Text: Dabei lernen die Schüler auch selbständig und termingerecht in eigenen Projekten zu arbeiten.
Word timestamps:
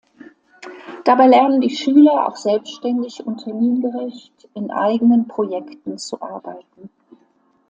Dabei 1.03 1.27
lernen 1.27 1.61
die 1.61 1.69
Schüler 1.69 2.27
auch 2.27 2.35
selbständig 2.35 3.23
und 3.23 3.43
termingerecht 3.43 4.49
in 4.55 4.71
eigenen 4.71 5.27
Projekten 5.27 5.99
zu 5.99 6.19
arbeiten. 6.23 6.89